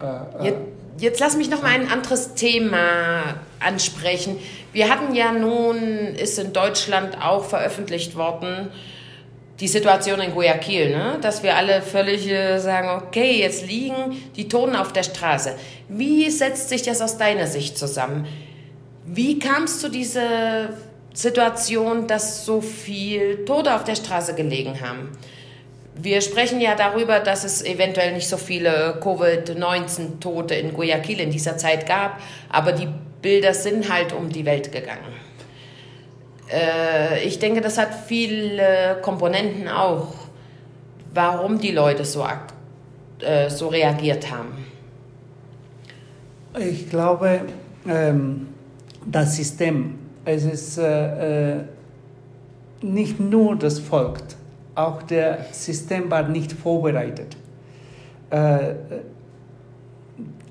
[0.00, 0.58] Äh, jetzt,
[0.98, 4.36] jetzt, lass mich noch mal ein anderes Thema ansprechen.
[4.72, 5.76] Wir hatten ja nun,
[6.16, 8.68] ist in Deutschland auch veröffentlicht worden,
[9.58, 11.18] die Situation in Guayaquil, ne?
[11.20, 15.56] dass wir alle völlig äh, sagen, okay, jetzt liegen die Toten auf der Straße.
[15.88, 18.26] Wie setzt sich das aus deiner Sicht zusammen?
[19.04, 20.68] Wie kam es zu dieser
[21.18, 25.10] Situation, dass so viel Tote auf der Straße gelegen haben?
[26.00, 31.56] Wir sprechen ja darüber, dass es eventuell nicht so viele Covid-19-Tote in Guayaquil in dieser
[31.56, 32.86] Zeit gab, aber die
[33.20, 35.12] Bilder sind halt um die Welt gegangen.
[36.52, 40.14] Äh, ich denke, das hat viele Komponenten auch,
[41.12, 42.24] warum die Leute so,
[43.18, 44.66] äh, so reagiert haben.
[46.60, 47.40] Ich glaube,
[47.88, 48.50] ähm,
[49.04, 51.64] das System, es ist äh, äh
[52.80, 54.18] nicht nur das Volk,
[54.74, 57.36] auch das System war nicht vorbereitet.
[58.30, 58.74] Äh,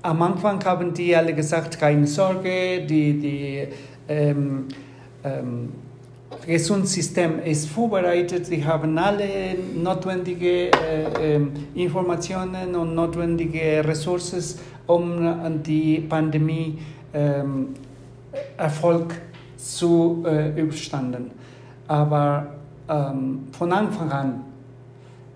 [0.02, 3.68] am Anfang haben die alle gesagt, keine Sorge, die, die
[4.08, 4.66] ähm,
[5.24, 5.70] ähm,
[6.46, 11.40] Gesundheitssystem ist vorbereitet, sie haben alle notwendigen äh, äh,
[11.74, 16.78] Informationen und notwendige Ressourcen, um die Pandemie
[17.12, 17.42] äh,
[18.56, 19.27] Erfolg zu
[20.24, 21.32] äh, überstanden.
[21.88, 22.46] Aber
[22.88, 24.44] ähm, von Anfang an,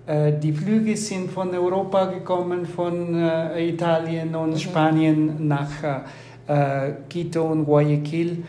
[0.06, 4.58] äh, die Flüge sind von Europa gekommen, von äh, Italien und mhm.
[4.58, 5.70] Spanien nach
[7.08, 8.42] Quito und Guayaquil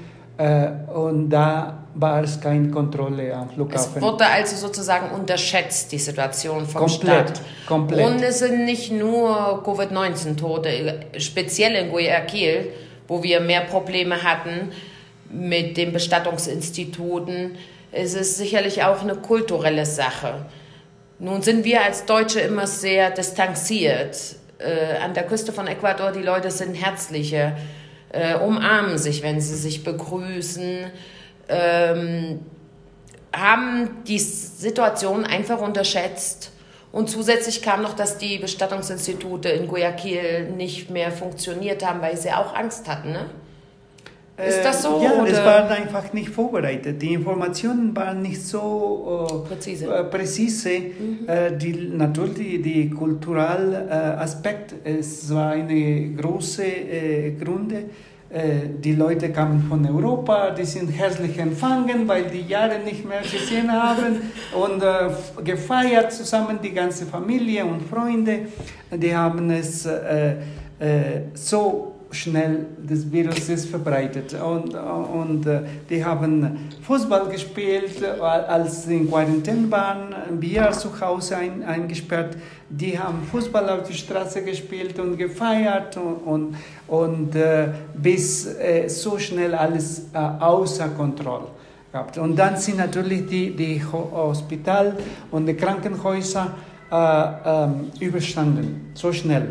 [0.95, 3.97] und da war es keine Kontrolle am Flughafen.
[3.97, 7.41] Es wurde also sozusagen unterschätzt, die Situation vom komplett, Staat.
[7.67, 8.05] Komplett.
[8.05, 12.69] Und es sind nicht nur Covid-19-Tote, speziell in Guayaquil,
[13.07, 14.71] wo wir mehr Probleme hatten
[15.33, 17.57] mit den Bestattungsinstituten.
[17.91, 20.45] Es ist sicherlich auch eine kulturelle Sache.
[21.19, 24.17] Nun sind wir als Deutsche immer sehr distanziert.
[24.59, 27.57] Äh, an der Küste von Ecuador, die Leute sind herzlicher,
[28.11, 30.91] äh, umarmen sich, wenn sie sich begrüßen
[31.47, 32.39] ähm,
[33.35, 36.51] haben die Situation einfach unterschätzt.
[36.91, 42.31] Und zusätzlich kam noch, dass die Bestattungsinstitute in Guayaquil nicht mehr funktioniert haben, weil sie
[42.31, 43.13] auch Angst hatten.
[43.13, 43.25] Ne?
[44.35, 44.99] Ist das so?
[45.03, 45.31] Ja, oder?
[45.31, 46.99] es war einfach nicht vorbereitet.
[46.99, 49.85] Die Informationen waren nicht so äh, präzise.
[49.85, 50.69] Äh, präzise.
[50.69, 51.29] Mhm.
[51.29, 57.85] Äh, die, natürlich, die kulturelle äh, Aspekt, es war eine große äh, Gründe
[58.83, 63.71] die Leute kamen von Europa, die sind herzlich empfangen, weil die Jahre nicht mehr gesehen
[63.71, 64.21] haben
[64.59, 64.83] und
[65.45, 68.47] gefeiert zusammen, die ganze Familie und Freunde.
[68.91, 69.87] Die haben es
[71.35, 74.33] so schnell das Virus ist verbreitet.
[74.33, 81.37] Und, und äh, die haben Fußball gespielt, als sie in Quarantäne waren, wir zu Hause
[81.37, 82.37] ein, eingesperrt.
[82.69, 86.55] Die haben Fußball auf die Straße gespielt und gefeiert und, und,
[86.87, 91.47] und äh, bis äh, so schnell alles äh, außer Kontrolle.
[91.91, 92.17] Gehabt.
[92.17, 94.97] Und dann sind natürlich die, die Hospital
[95.29, 96.55] und die Krankenhäuser
[96.91, 96.95] äh,
[97.45, 99.47] ähm, überstanden, so schnell.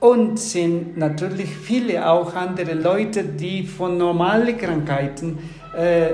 [0.00, 5.38] Und sind natürlich viele auch andere Leute, die von normalen Krankheiten
[5.76, 6.08] äh,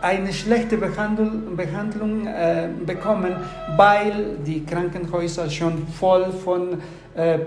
[0.00, 3.34] eine schlechte Behandlung, Behandlung äh, bekommen,
[3.76, 6.78] weil die Krankenhäuser schon voll von
[7.16, 7.38] äh,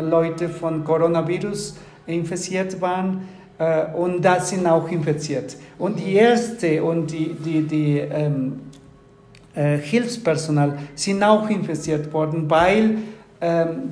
[0.00, 3.26] Leuten von Coronavirus infiziert waren
[3.58, 5.56] äh, und da sind auch infiziert.
[5.78, 8.60] Und die Ärzte und die, die, die ähm,
[9.54, 12.98] äh, Hilfspersonal sind auch infiziert worden, weil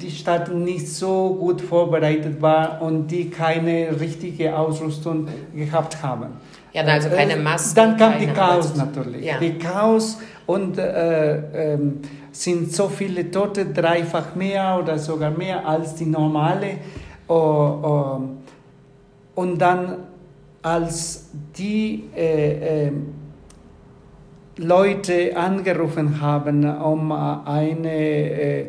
[0.01, 6.29] die Stadt nicht so gut vorbereitet war und die keine richtige Ausrüstung gehabt haben.
[6.73, 7.75] Ja, also keine äh, Masken.
[7.77, 9.25] Dann kam die Chaos natürlich.
[9.27, 9.39] Ja.
[9.39, 11.79] Die Chaos und äh, äh,
[12.31, 16.79] sind so viele Tote, dreifach mehr oder sogar mehr als die normale.
[17.29, 18.21] Oh, oh.
[19.35, 19.99] Und dann,
[20.63, 23.15] als die äh, ähm,
[24.57, 28.67] Leute angerufen haben, um eine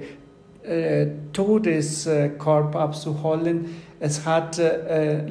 [0.64, 3.66] äh, Todeskorb abzuholen.
[4.00, 5.24] Es hat äh,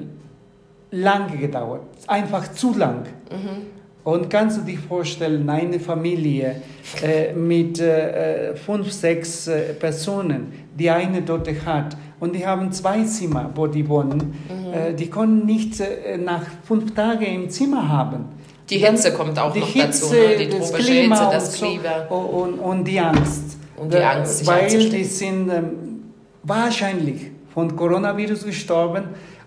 [0.90, 3.04] lange gedauert, einfach zu lang.
[3.30, 3.82] Mhm.
[4.04, 6.56] Und kannst du dich vorstellen, eine Familie
[7.02, 13.02] äh, mit äh, fünf, sechs äh, Personen, die eine Tote hat und die haben zwei
[13.04, 14.72] Zimmer, wo die wohnen, mhm.
[14.72, 18.24] Äh, die können nicht äh, nach fünf Tagen im Zimmer haben.
[18.70, 20.36] Die Hitze Dann, kommt auch noch Hitze, dazu, ne?
[20.38, 21.82] die das Klima Hitze, das Klima.
[22.08, 23.58] So, und, und, die Angst.
[23.76, 26.02] Und die Angst, sich Weil die sind ähm,
[26.42, 29.04] wahrscheinlich von Coronavirus gestorben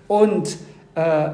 [0.08, 0.58] und
[0.96, 1.30] äh,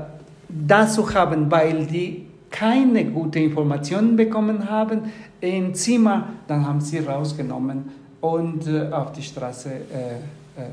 [0.49, 7.89] dazu haben, weil die keine guten Informationen bekommen haben im Zimmer, dann haben sie rausgenommen
[8.19, 10.65] und äh, auf die Straße äh, äh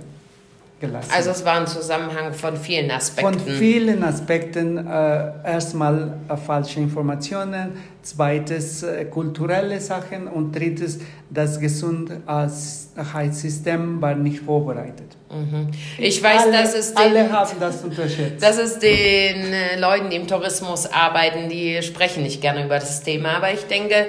[0.81, 1.11] gelassen.
[1.15, 3.39] Also es war ein Zusammenhang von vielen Aspekten.
[3.39, 4.79] Von vielen Aspekten.
[4.79, 10.99] Äh, erstmal äh, falsche Informationen, zweites äh, kulturelle Sachen und drittes
[11.31, 15.19] das Gesundheitssystem war nicht vorbereitet.
[15.31, 15.71] Mhm.
[15.99, 18.43] Ich weiß, alle, dass es den, alle haben das unterschätzt.
[18.43, 23.03] Dass es den äh, Leuten, die im Tourismus arbeiten, die sprechen nicht gerne über das
[23.03, 24.07] Thema, aber ich denke,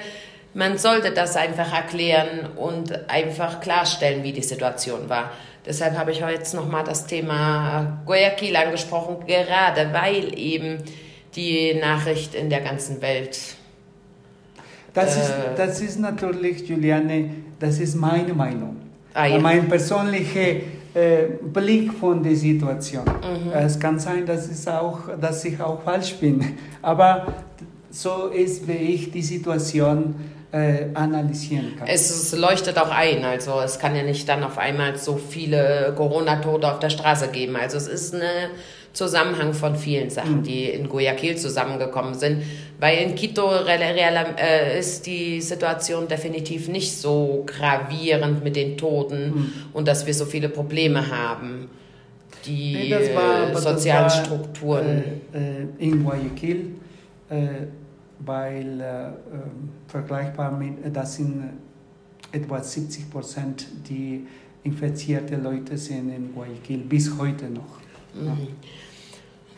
[0.53, 5.31] man sollte das einfach erklären und einfach klarstellen, wie die Situation war.
[5.65, 10.77] Deshalb habe ich heute nochmal das Thema Guayaquil angesprochen, gerade weil eben
[11.35, 13.39] die Nachricht in der ganzen Welt.
[14.93, 18.77] Das, äh, ist, das ist natürlich, Juliane, das ist meine Meinung.
[19.13, 19.39] Ah, ja.
[19.39, 20.61] Mein persönlicher
[20.93, 23.05] äh, Blick von der Situation.
[23.05, 23.51] Mhm.
[23.53, 27.27] Es kann sein, dass, es auch, dass ich auch falsch bin, aber
[27.91, 30.15] so ist, wie ich die Situation
[30.51, 31.87] äh, analysieren kann.
[31.87, 35.93] Es, es, leuchtet auch ein, also es kann ja nicht dann auf einmal so viele
[35.95, 37.55] Corona-Tote auf der Straße geben.
[37.55, 38.21] Also es ist ein
[38.93, 40.43] Zusammenhang von vielen Sachen, mhm.
[40.43, 42.41] die in Guayaquil zusammengekommen sind.
[42.79, 49.53] Weil in Quito äh, ist die Situation definitiv nicht so gravierend mit den Toten mhm.
[49.73, 51.69] und dass wir so viele Probleme haben.
[52.45, 55.03] Die nee, war, sozialen war, Strukturen.
[55.33, 56.71] Äh, äh, in Guayaquil
[57.29, 57.35] äh,
[58.19, 61.49] weil äh, ähm, vergleichbar mit, äh, das sind
[62.31, 64.27] etwa 70 Prozent die
[64.63, 67.79] infizierte Leute sind in Guayaquil, bis heute noch.
[68.13, 68.27] Mhm.
[68.27, 68.37] Ja.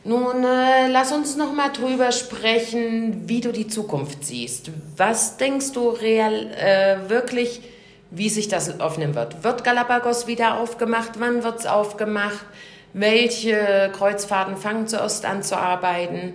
[0.03, 4.71] Nun, äh, lass uns noch mal drüber sprechen, wie du die Zukunft siehst.
[4.97, 7.61] Was denkst du real, äh, wirklich,
[8.09, 9.43] wie sich das öffnen wird?
[9.43, 11.11] Wird Galapagos wieder aufgemacht?
[11.19, 12.45] Wann wird es aufgemacht?
[12.93, 16.33] Welche Kreuzfahrten fangen zuerst an zu arbeiten?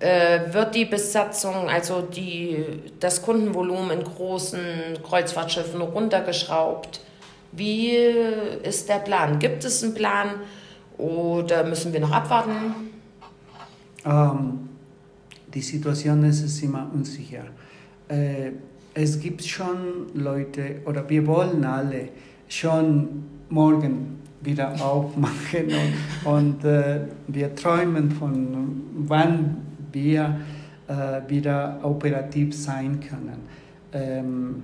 [0.00, 2.64] Äh, wird die Besatzung, also die,
[3.00, 4.60] das Kundenvolumen in großen
[5.02, 7.00] Kreuzfahrtschiffen runtergeschraubt?
[7.52, 9.38] Wie ist der Plan?
[9.38, 10.28] Gibt es einen Plan
[10.98, 12.74] oder müssen wir noch abwarten?
[14.04, 14.68] Ähm,
[15.52, 17.44] die Situation ist immer unsicher.
[18.08, 18.52] Äh,
[18.94, 22.10] es gibt schon Leute, oder wir wollen alle
[22.48, 25.66] schon morgen wieder aufmachen
[26.24, 30.40] und, und äh, wir träumen von wann wir
[30.86, 33.38] äh, wieder operativ sein können.
[33.92, 34.62] Ähm,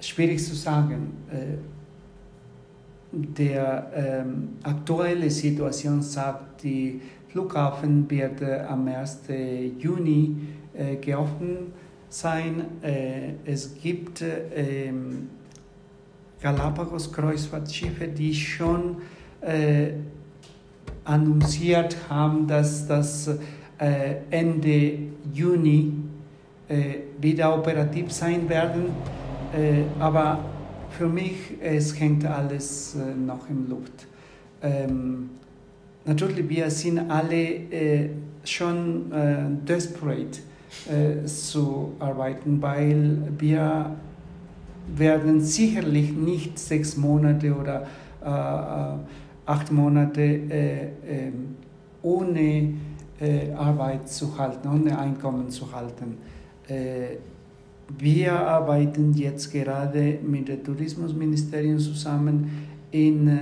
[0.00, 1.12] schwierig zu sagen.
[1.30, 1.58] Äh,
[3.10, 9.22] der ähm, aktuelle Situation sagt, die Flughafen wird am 1.
[9.78, 10.36] Juni
[10.74, 11.72] äh, geöffnet
[12.08, 12.64] sein.
[12.82, 15.28] Äh, es gibt ähm,
[16.40, 18.98] Galapagos-Kreuzfahrtschiffe, die schon
[19.40, 19.92] äh,
[21.04, 23.30] annonciert haben, dass das
[23.78, 24.98] Ende
[25.32, 25.92] Juni
[26.68, 28.86] äh, wieder operativ sein werden.
[29.54, 30.44] Äh, aber
[30.90, 34.06] für mich es hängt alles noch in Luft.
[34.62, 35.30] Ähm,
[36.04, 37.60] natürlich, wir sind alle
[38.42, 39.12] schon
[39.68, 40.38] desperate
[41.26, 43.96] zu arbeiten, weil wir
[44.96, 47.86] werden sicherlich nicht sechs Monate oder
[48.22, 48.98] äh,
[49.46, 51.32] acht Monate äh, äh,
[52.02, 52.74] ohne
[53.20, 56.18] äh, Arbeit zu halten, ohne Einkommen zu halten.
[56.68, 57.16] Äh,
[57.98, 63.40] wir arbeiten jetzt gerade mit dem Tourismusministerium zusammen, in, äh,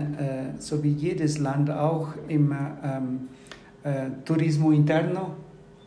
[0.59, 3.29] so wie jedes Land auch im ähm,
[3.83, 5.33] äh, Turismo Interno.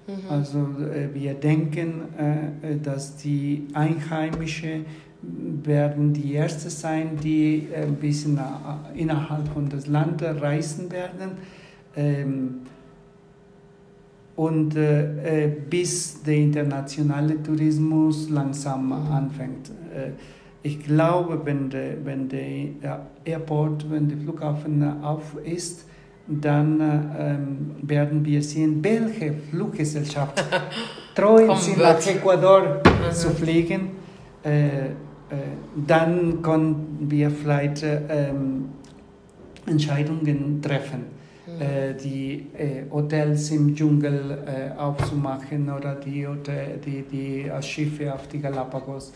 [0.07, 0.13] Mhm.
[0.29, 4.85] Also äh, wir denken, äh, dass die Einheimischen
[5.21, 8.39] werden die Ersten sein, die ein bisschen
[8.95, 11.31] innerhalb von das Land reisen werden.
[11.93, 12.61] Ähm,
[14.39, 19.69] und äh, äh, bis der internationale Tourismus langsam anfängt.
[19.93, 20.11] Äh,
[20.63, 25.85] ich glaube, wenn der, wenn der Airport, wenn der Flughafen auf ist,
[26.25, 30.41] dann ähm, werden wir sehen, welche Fluggesellschaft
[31.15, 33.11] treu sind, nach Ecuador mhm.
[33.11, 33.89] zu fliegen.
[34.45, 34.91] Äh, äh,
[35.85, 38.69] dann können wir vielleicht ähm,
[39.65, 41.18] Entscheidungen treffen.
[41.59, 46.25] Äh, die äh, Hotels im Dschungel äh, aufzumachen oder die,
[46.85, 49.11] die, die Schiffe auf die Galapagos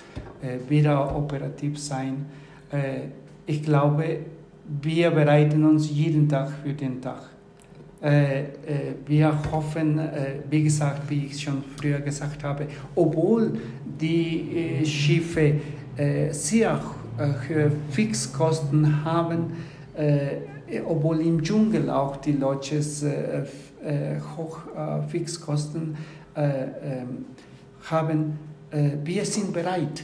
[0.68, 2.26] wieder operativ sein.
[3.46, 4.18] ich glaube,
[4.82, 7.30] wir bereiten uns jeden Tag für den Tag.
[9.06, 10.02] wir hoffen,
[10.50, 13.54] wie gesagt, wie ich schon früher gesagt habe, obwohl
[14.02, 15.54] die Schiffe
[16.32, 16.82] sehr
[17.18, 19.54] hohe Fixkosten haben,
[19.96, 20.53] äh,
[20.86, 23.44] obwohl im Dschungel auch die Lodges äh,
[23.84, 24.60] äh, hoch
[25.10, 25.98] Fixkosten
[26.36, 27.26] ähm,
[27.90, 28.40] haben,
[29.04, 30.04] wir sind bereit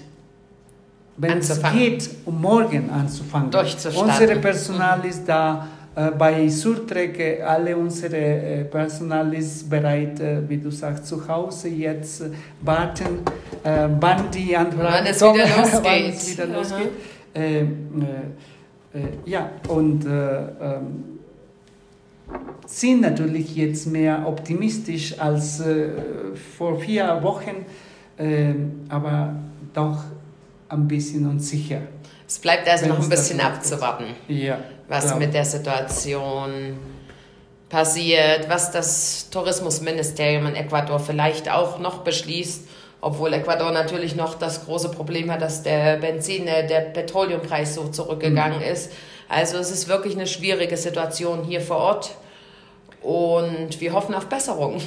[1.21, 3.51] wenn es geht, um morgen anzufangen.
[3.99, 5.67] Unser Personal ist da.
[5.95, 11.67] Äh, bei Surtrek, alle unsere äh, Personal ist bereit, äh, wie du sagst, zu Hause
[11.69, 12.23] jetzt
[12.61, 13.19] warten,
[13.63, 15.81] wann die Anfrage wann es wieder losgeht.
[15.83, 16.91] wann es wieder losgeht.
[18.93, 21.19] Äh, ja, und äh, ähm,
[22.65, 25.89] sind natürlich jetzt mehr optimistisch als äh,
[26.57, 27.65] vor vier Wochen,
[28.89, 29.33] aber
[29.73, 30.03] doch
[30.67, 31.79] ein bisschen unsicher.
[32.27, 34.59] Es bleibt also noch ein bisschen abzuwarten, ja,
[34.89, 35.19] was klar.
[35.19, 36.77] mit der Situation
[37.69, 42.67] passiert, was das Tourismusministerium in Ecuador vielleicht auch noch beschließt
[43.01, 47.87] obwohl Ecuador natürlich noch das große Problem hat, dass der Benzin, äh, der Petroleumpreis so
[47.87, 48.65] zurückgegangen mhm.
[48.65, 48.91] ist.
[49.27, 52.15] Also es ist wirklich eine schwierige Situation hier vor Ort.
[53.01, 54.81] Und wir hoffen auf Besserung,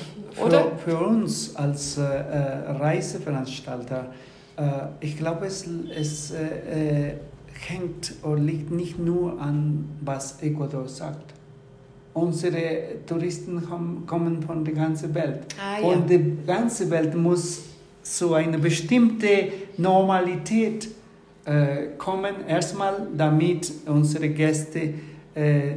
[0.45, 0.67] oder?
[0.85, 4.13] Für, für uns als äh, äh Reiseveranstalter,
[4.59, 4.63] äh,
[5.01, 5.67] ich glaube, es,
[5.99, 7.15] es äh, äh,
[7.67, 11.33] hängt oder liegt nicht nur an, was Ecuador sagt.
[12.13, 13.67] Unsere Touristen
[14.07, 15.47] kommen von der ganzen Welt.
[15.59, 15.87] Ah, ja.
[15.87, 17.63] Und die ganze Welt muss
[18.03, 20.89] zu einer bestimmten Normalität
[21.45, 24.95] äh, kommen, erstmal damit unsere Gäste
[25.35, 25.73] äh,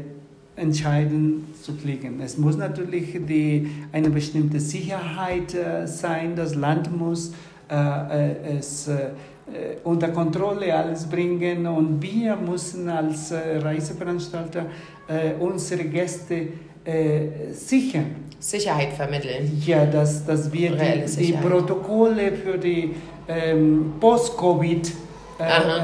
[0.56, 2.22] entscheiden zu fliegen.
[2.22, 7.34] Es muss natürlich die, eine bestimmte Sicherheit äh, sein, das Land muss
[7.70, 9.10] äh, äh, es äh,
[9.84, 14.66] unter Kontrolle alles bringen und wir müssen als Reiseveranstalter
[15.40, 16.48] unsere Gäste
[17.54, 18.25] sichern.
[18.40, 19.62] Sicherheit vermitteln.
[19.66, 22.96] Ja, dass, dass wir die, die, Protokolle für die
[23.28, 25.84] ähm, Post-Covid-Ära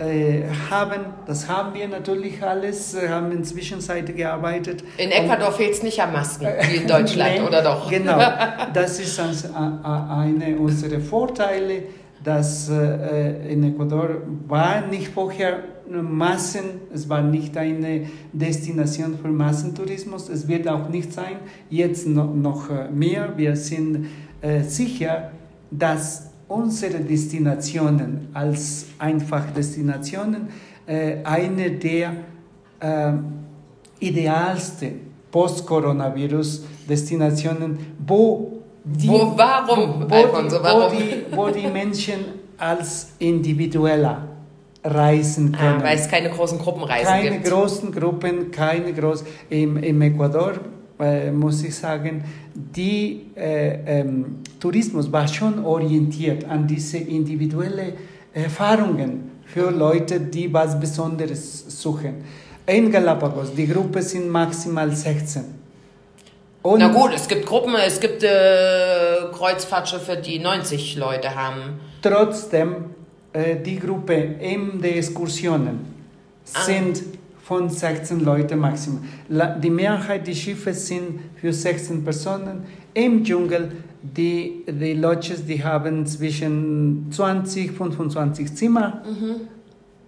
[0.00, 1.06] äh, äh, haben.
[1.26, 4.84] Das haben wir natürlich alles, äh, haben inzwischen Seite gearbeitet.
[4.96, 7.90] In Ecuador fehlt es nicht an Masken, wie in Deutschland, oder doch?
[7.90, 8.18] Genau,
[8.74, 11.82] das ist einer unserer Vorteile
[12.22, 15.60] dass äh, in Ecuador war nicht vorher
[15.90, 21.38] Massen, es war nicht eine Destination für Massentourismus, es wird auch nicht sein,
[21.70, 23.32] jetzt noch, äh, mehr.
[23.36, 24.06] Wir sind
[24.40, 25.32] äh, sicher,
[25.70, 30.46] dass unsere Destinationen als einfach Destinationen
[30.86, 32.12] äh, eine der
[33.98, 35.00] idealsten
[35.32, 37.76] Post-Coronavirus-Destinationen,
[38.06, 40.84] wo die, wo, warum, wo, Alfonso, warum?
[40.84, 42.20] Wo die, wo die Menschen
[42.56, 44.28] als Individueller
[44.84, 45.80] reisen ah, können.
[45.80, 47.44] Ah, weil es keine großen Gruppenreisen keine gibt.
[47.44, 49.26] Keine großen Gruppen, keine großen.
[49.50, 50.54] Im, im Ecuador
[51.00, 52.24] äh, muss ich sagen,
[52.54, 57.92] die äh, ähm, Tourismus war schon orientiert an diese individuellen
[58.32, 62.24] Erfahrungen für Leute, die was Besonderes suchen.
[62.66, 65.58] In Galapagos, die Gruppe sind maximal 16.
[66.62, 68.28] Und Na gut, es gibt Gruppen, es gibt äh,
[69.32, 71.80] Kreuzfahrtschiffe, die 90 Leute haben.
[72.02, 72.90] Trotzdem,
[73.64, 75.80] die Gruppe in der Exkursionen
[76.54, 76.62] ah.
[76.62, 77.02] sind
[77.42, 79.00] von 16 Leuten maximal.
[79.62, 82.66] Die Mehrheit der Schiffe sind für 16 Personen.
[82.92, 83.72] Im Dschungel,
[84.02, 89.02] die, die Lodges, die haben zwischen 20 und 25 Zimmer.
[89.04, 89.48] Mhm.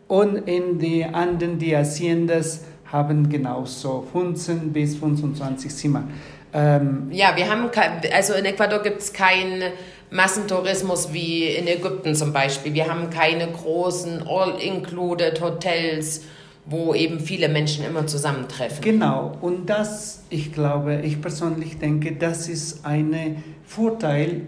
[0.08, 6.04] Und in die anderen, die Haciendas, haben genauso 15 bis 25 Zimmer.
[6.52, 7.70] Ähm, ja, wir haben,
[8.12, 9.62] also in Ecuador gibt es keinen
[10.10, 12.74] Massentourismus wie in Ägypten zum Beispiel.
[12.74, 16.22] Wir haben keine großen All-Included Hotels,
[16.66, 18.82] wo eben viele Menschen immer zusammentreffen.
[18.82, 24.42] Genau, und das, ich glaube, ich persönlich denke, das ist ein Vorteil.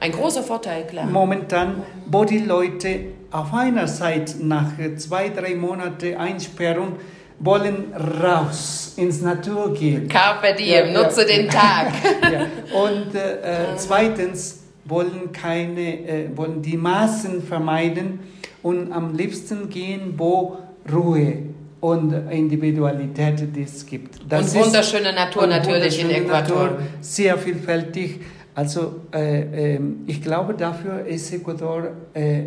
[0.00, 1.06] Ein großer Vorteil, klar.
[1.06, 3.00] Momentan, wo die Leute
[3.32, 6.94] auf einer Seite nach zwei, drei Monaten Einsperrung
[7.40, 10.08] wollen raus ins Natur gehen.
[10.08, 11.36] Carpe diem, ja, nutze ja.
[11.36, 11.92] den Tag.
[12.32, 12.46] ja.
[12.80, 18.20] Und äh, zweitens wollen keine, äh, wollen die Massen vermeiden
[18.62, 20.58] und am liebsten gehen, wo
[20.92, 21.34] Ruhe
[21.80, 24.18] und Individualität es gibt.
[24.28, 26.64] Das und wunderschöne Natur natürlich in Ecuador.
[26.64, 28.20] Natur, sehr vielfältig.
[28.54, 32.46] Also äh, ähm, ich glaube, dafür ist Ecuador äh, äh,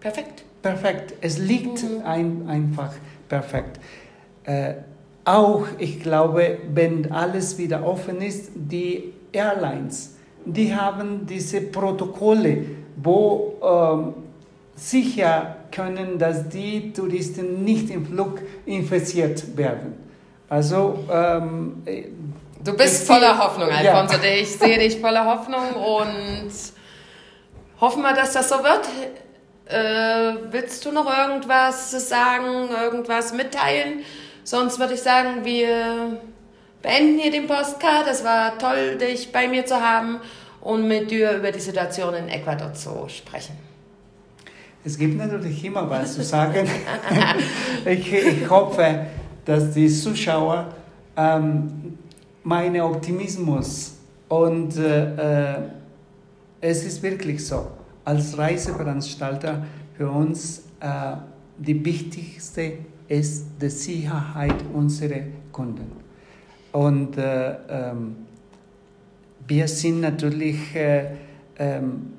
[0.00, 0.44] perfekt.
[0.62, 1.14] Perfekt.
[1.20, 2.02] Es liegt mhm.
[2.04, 2.92] ein, einfach
[3.28, 3.78] perfekt.
[4.44, 4.74] Äh,
[5.24, 12.64] auch, ich glaube, wenn alles wieder offen ist, die Airlines, die haben diese Protokolle,
[12.96, 14.14] wo ähm,
[14.74, 19.94] sicher können, dass die Touristen nicht im Flug infiziert werden.
[20.48, 21.82] Also ähm,
[22.62, 24.16] Du bist voller Hoffnung, Alfonso.
[24.16, 24.34] Ja.
[24.34, 26.52] Ich sehe dich voller Hoffnung und
[27.80, 28.86] hoffen wir, dass das so wird.
[29.66, 34.00] Äh, willst du noch irgendwas sagen, irgendwas mitteilen?
[34.44, 36.20] Sonst würde ich sagen, wir
[36.82, 38.06] beenden hier den Postcard.
[38.10, 40.20] Es war toll, dich bei mir zu haben
[40.60, 43.56] und mit dir über die Situation in Ecuador zu sprechen.
[44.84, 46.66] Es gibt natürlich immer was zu sagen.
[47.84, 49.06] ich, ich hoffe,
[49.44, 50.68] dass die Zuschauer
[51.16, 51.98] ähm,
[52.42, 53.96] meinen Optimismus
[54.28, 55.58] und äh, äh,
[56.60, 57.66] es ist wirklich so,
[58.04, 59.64] als Reiseveranstalter
[59.96, 61.16] für uns äh,
[61.58, 62.72] die wichtigste
[63.08, 65.20] ist die Sicherheit unserer
[65.52, 66.09] Kunden.
[66.72, 68.16] Und äh, ähm,
[69.46, 71.06] wir sind natürlich äh,
[71.58, 72.12] ähm,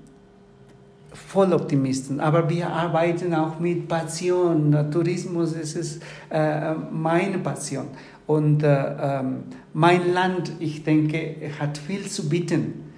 [1.14, 4.91] voll Optimisten, aber wir arbeiten auch mit Passion.
[4.91, 7.88] Tourismus ist äh, meine Passion.
[8.28, 9.43] Und äh, ähm,
[9.74, 12.91] mein Land, ich denke, hat viel zu bieten.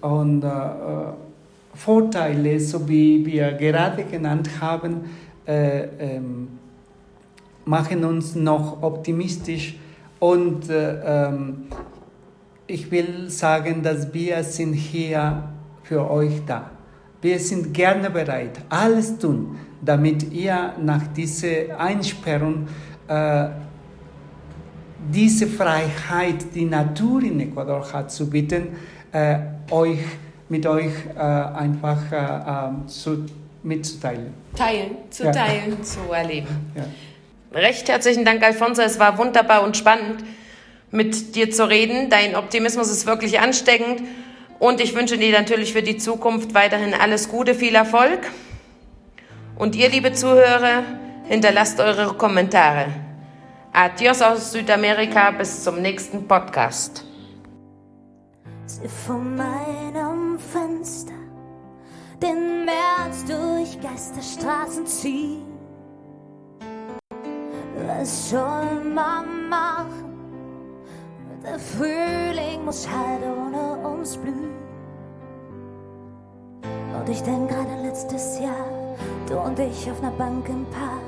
[0.00, 1.12] Und äh, äh,
[1.74, 5.02] Vorteile, so wie wir gerade genannt haben,
[5.46, 6.48] äh, ähm,
[7.64, 9.76] machen uns noch optimistisch.
[10.20, 11.64] Und äh, ähm,
[12.66, 15.42] ich will sagen, dass wir sind hier
[15.82, 16.70] für euch da.
[17.20, 22.68] Wir sind gerne bereit, alles tun, damit ihr nach dieser Einsperrung
[23.08, 23.48] äh,
[25.12, 28.68] diese Freiheit, die Natur in Ecuador hat zu bieten,
[29.12, 29.38] äh,
[29.70, 29.98] euch
[30.48, 33.24] mit euch äh, einfach äh, ähm, zu,
[33.62, 34.34] mitzuteilen.
[34.54, 35.32] Teilen, zu ja.
[35.32, 36.48] teilen, zu erleben.
[36.74, 36.84] Ja.
[37.52, 38.80] Recht herzlichen Dank, Alfonso.
[38.80, 40.24] Es war wunderbar und spannend,
[40.92, 42.08] mit dir zu reden.
[42.08, 44.02] Dein Optimismus ist wirklich ansteckend.
[44.60, 48.20] Und ich wünsche dir natürlich für die Zukunft weiterhin alles Gute, viel Erfolg.
[49.56, 50.84] Und ihr, liebe Zuhörer,
[51.26, 52.86] hinterlasst eure Kommentare.
[53.72, 57.04] Adios aus Südamerika, bis zum nächsten Podcast.
[58.66, 61.12] Sie meinem Fenster
[62.22, 65.49] den März durch Geisterstraßen ziehen.
[67.98, 70.04] Was soll man machen?
[71.42, 74.54] Der Frühling muss halt ohne uns blühen.
[76.96, 78.68] Und ich denk gerade letztes Jahr,
[79.26, 81.02] du und ich auf einer Bank im Park.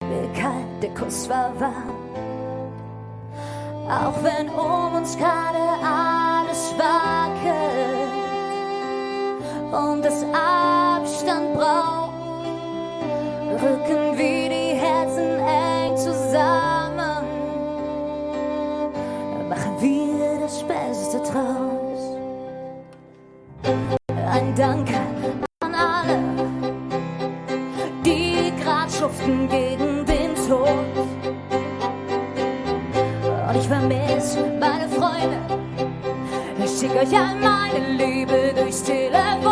[0.00, 1.98] Wie kalt, der Kuss war warm.
[3.88, 8.12] Auch wenn um uns gerade alles wackelt
[9.72, 12.12] und es Abstand braucht,
[13.60, 14.61] rücken wir die
[20.66, 22.16] Beste draus.
[24.30, 25.00] Ein Danke
[25.60, 26.18] an alle,
[28.04, 30.68] die grad schuften gegen den Tod.
[33.48, 35.38] Und ich vermisse meine Freunde,
[36.64, 39.51] ich schick euch all meine Liebe durchs Telefon.